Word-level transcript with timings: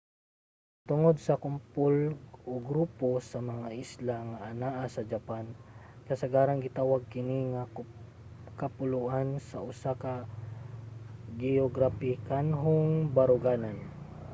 tungod 0.89 1.15
sa 1.25 1.33
kumpol/grupo 1.43 3.09
sa 3.29 3.39
mga 3.51 3.67
isla 3.83 4.17
nga 4.29 4.39
anaa 4.49 4.83
sa 4.95 5.07
japan 5.11 5.45
kasagarang 6.07 6.59
gitawag 6.67 7.01
kini 7.13 7.39
nga 7.53 7.63
kapuluan 8.61 9.29
sa 9.49 9.57
usa 9.71 9.91
ka 10.03 10.15
geograpikanhong 11.41 12.91
baruganan 13.15 13.77